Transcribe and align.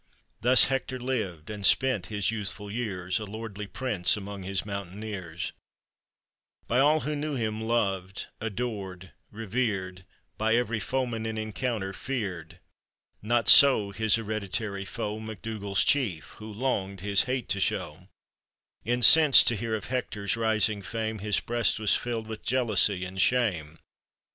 Thus 0.41 0.63
Hector 0.63 0.99
lived, 0.99 1.51
and 1.51 1.63
spent 1.63 2.07
his 2.07 2.31
youthful 2.31 2.71
years, 2.71 3.19
A 3.19 3.25
lordly 3.25 3.67
prince 3.67 4.17
amid 4.17 4.45
his 4.45 4.65
mountaineers; 4.65 5.51
By 6.67 6.79
all 6.79 7.01
who 7.01 7.15
knew 7.15 7.35
him 7.35 7.61
loved, 7.61 8.25
adored, 8.39 9.11
revered, 9.31 10.03
By 10.39 10.55
every 10.55 10.79
foeman 10.79 11.27
in 11.27 11.37
encounter 11.37 11.93
feared.— 11.93 12.57
Not 13.21 13.47
so 13.47 13.91
his 13.91 14.15
hereditary 14.15 14.85
foe, 14.85 15.19
MacDougall's 15.19 15.83
chief, 15.83 16.29
who 16.39 16.51
longed 16.51 17.01
his 17.01 17.25
hate 17.25 17.47
to 17.49 17.59
show; 17.59 18.07
Incensed 18.83 19.45
to 19.49 19.55
hear 19.55 19.75
of 19.75 19.85
Hector's 19.89 20.35
rising 20.35 20.81
fame, 20.81 21.19
His 21.19 21.39
breast 21.39 21.79
was 21.79 21.95
filled 21.95 22.25
with 22.25 22.41
jealousy 22.41 23.05
and 23.05 23.21
shame. 23.21 23.77